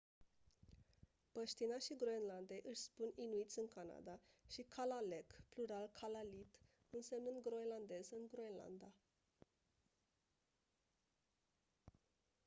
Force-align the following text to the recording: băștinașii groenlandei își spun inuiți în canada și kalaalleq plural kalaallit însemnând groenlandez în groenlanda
băștinașii 1.33 1.95
groenlandei 1.97 2.61
își 2.71 2.81
spun 2.87 3.09
inuiți 3.15 3.59
în 3.59 3.67
canada 3.75 4.19
și 4.47 4.65
kalaalleq 4.71 5.27
plural 5.49 5.89
kalaallit 5.99 6.59
însemnând 6.89 7.41
groenlandez 7.41 8.09
în 8.11 8.27
groenlanda 8.27 8.93